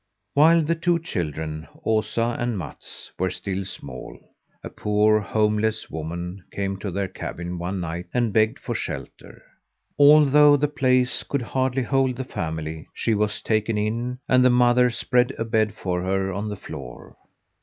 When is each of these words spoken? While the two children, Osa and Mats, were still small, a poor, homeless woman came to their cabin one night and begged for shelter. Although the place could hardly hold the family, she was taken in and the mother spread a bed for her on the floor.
While 0.33 0.63
the 0.63 0.73
two 0.73 0.97
children, 0.97 1.67
Osa 1.85 2.35
and 2.39 2.57
Mats, 2.57 3.11
were 3.19 3.29
still 3.29 3.63
small, 3.65 4.17
a 4.63 4.69
poor, 4.71 5.19
homeless 5.19 5.91
woman 5.91 6.43
came 6.51 6.77
to 6.79 6.89
their 6.89 7.07
cabin 7.07 7.59
one 7.59 7.79
night 7.81 8.07
and 8.11 8.33
begged 8.33 8.57
for 8.57 8.73
shelter. 8.73 9.43
Although 9.99 10.57
the 10.57 10.67
place 10.67 11.21
could 11.21 11.43
hardly 11.43 11.83
hold 11.83 12.15
the 12.15 12.23
family, 12.23 12.87
she 12.95 13.13
was 13.13 13.43
taken 13.43 13.77
in 13.77 14.17
and 14.27 14.43
the 14.43 14.49
mother 14.49 14.89
spread 14.89 15.35
a 15.37 15.45
bed 15.45 15.75
for 15.75 16.01
her 16.01 16.33
on 16.33 16.49
the 16.49 16.57
floor. 16.57 17.15